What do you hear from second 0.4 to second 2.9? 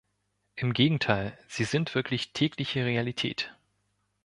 Im Gegenteil, sie sind wirklich tägliche